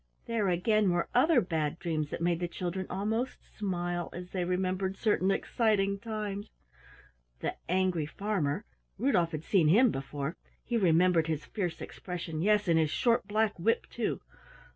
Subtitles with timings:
[0.25, 4.97] There again, were other Bad Dreams that made the children almost smile as they remembered
[4.97, 6.49] certain exciting times.
[7.41, 8.65] The Angry Farmer
[8.97, 13.59] Rudolf had seen him before; he remembered his fierce expression, yes, and his short black
[13.59, 14.19] whip, too!